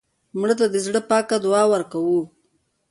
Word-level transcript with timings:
مړه 0.39 0.55
ته 0.59 0.65
د 0.69 0.75
زړه 0.85 1.01
پاکه 1.09 1.35
دعا 1.45 1.63
ورکوو 1.73 2.21